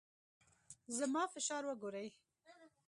زما 0.97 1.23
فشار 1.33 1.63
وګورئ. 1.69 2.07